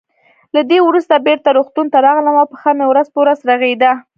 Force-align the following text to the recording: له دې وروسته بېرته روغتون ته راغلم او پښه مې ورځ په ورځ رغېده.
له 0.55 0.61
دې 0.69 0.79
وروسته 0.87 1.23
بېرته 1.27 1.49
روغتون 1.57 1.87
ته 1.93 1.97
راغلم 2.05 2.35
او 2.41 2.47
پښه 2.51 2.71
مې 2.77 2.85
ورځ 2.89 3.07
په 3.11 3.19
ورځ 3.23 3.39
رغېده. 3.51 3.91